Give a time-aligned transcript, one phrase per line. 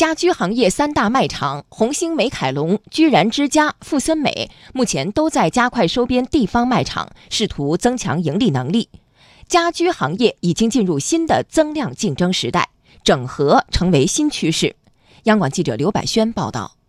[0.00, 8.88] 家居行业三大卖场红星美凯龙、居然之家、富森美目前都在加快收编地方卖场，试图增强盈利能力。
[9.46, 12.70] 家居行业已经进入新的增量竞争时代，
[13.04, 14.74] 整合成为新趋势。
[15.24, 16.79] 央广记者刘百轩报道。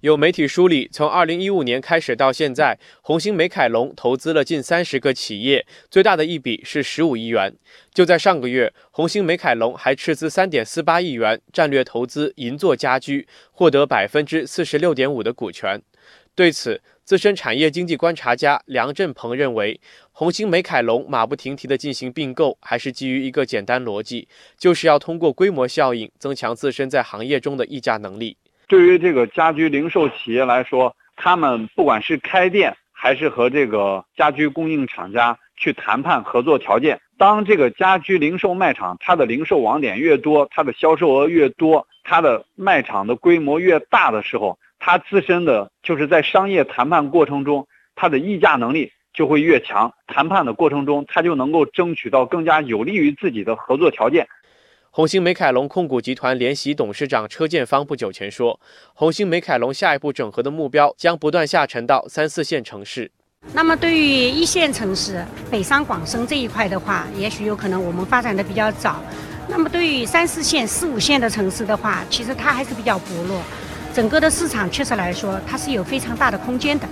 [0.00, 7.54] 有媒体梳理，从2015年开始到现在，红星美凯龙投资了近三十个企业，最大的一笔是15亿元。
[7.92, 15.82] 就在上个月，红星美凯龙还斥资3.48亿元战略投资银座家居，获得百分之四十六点五的股权。
[16.34, 19.78] 对此，资深产业经济观察家梁振鹏认为，
[20.12, 28.38] 红星美凯龙马不停蹄地进行并购，还是基于一个简单逻辑，就是要通过规模效应增强自身在行业中的议价能力。
[28.70, 54.28] 对于这个家居零售企业来说，他们不管是开店还是和这个家居供应厂家去谈判合作条件，当这个家居零售卖场它的零售网点越多，它的销售额越多，它的卖场的规模越大的时候，它自身的就是在商业谈判过程中，它的议价能力就会越强，谈判的过程中，它就能够争取到更加有利于自己的合作条件。
[54.92, 58.58] 红星美凯龙控股集团联席董事长车建芳不久前说，
[58.92, 63.08] 红星美凯龙下一步整合的目标将不断下沉到三四线城市。
[63.52, 69.00] 那么，对于一线城市北上广深这一块的话，也许有可能我们发展的比较早。
[69.46, 73.40] 那么，对于三四线、四五线的城市的话，其实它还是比较薄弱。
[73.94, 76.88] 整个的市场确实来说，它是有非常大的空间的。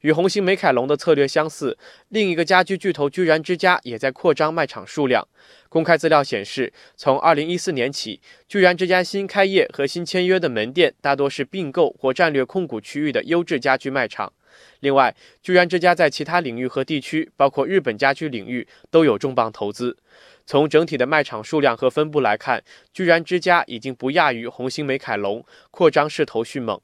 [0.00, 1.76] 与红星美凯龙的策略相似，
[2.08, 5.26] 另一个家居巨头居然之家也在扩张卖场数量。
[5.68, 14.32] 公开资料显示，从2014年起，居然之家新开业和新签约的门店大多是并购或战略控股区域的优质家居卖场。
[14.80, 19.98] 另外，居然之家在其他领域和地区，包括日本家居领域，都有重磅投资。
[20.46, 26.80] 从整体的卖场数量和分布来看，居然之家已经不亚于红星美凯龙，扩张势头迅猛。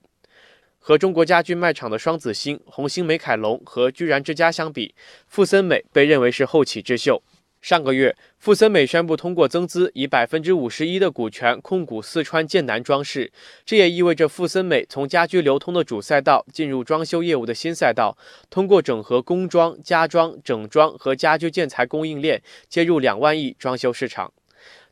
[0.85, 4.97] 和中国家居卖场的双子星红星美凯龙和居然之家相比，
[5.29, 7.23] 富森美被认为是后起之秀。
[7.61, 13.31] 上个月，富森美宣布通过增资，以百分之五十一的股权控股四川建南装饰，
[13.65, 18.19] 这也意味着富森美从家居流通的主赛道进入装修业务的新赛道，
[18.51, 24.33] 通过整合工装、家装、整装和家居建材供应链，接入两万亿装修市场。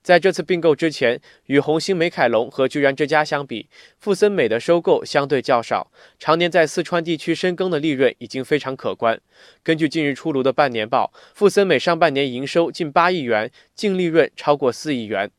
[0.03, 3.69] 在这次并购之前，与红星美凯龙和居然之家相比，
[3.99, 9.21] 富森美的收购相对较少，常年在四川地区深耕的利润已经非常可观。
[9.63, 15.31] 根据近日出炉的半年报，富森美上半年营收近八亿元，净利润超过四亿元。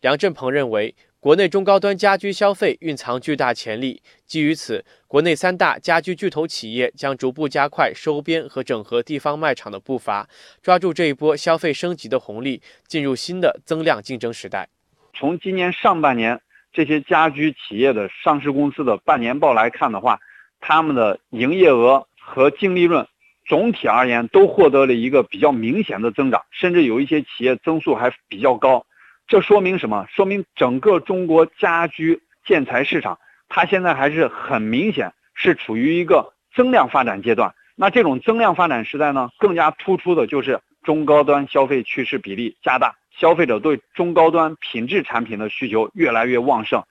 [0.00, 0.94] 梁振鹏认为。
[1.20, 10.28] 国内中高端家居消费蕴藏巨大潜力，基于此，国内三大家居巨头企业将逐步加快收编和整合地方卖场的步伐，
[10.62, 14.68] 抓住这一波消费升级的红利，进入新的增量竞争时代。
[15.12, 16.40] 从今年上半年
[16.72, 20.20] 这些家居企业的上市公司的半年报来看的话，
[20.60, 23.04] 他们的营业额和净利润
[23.44, 28.86] 总体而言都获得了一个比较明显的增长，甚至有一些企业增速还比较高。
[29.28, 30.06] 这说明什么？
[30.08, 33.18] 说明整个中国家居建材市场，
[33.50, 37.54] 它现在还是很明显是处于一个增量发展阶段。
[37.76, 46.82] 那这种增量发展时代呢，更加突出的就是中高端消费趋势比例加大，消费者对中高端品质产品的需求越来越旺盛。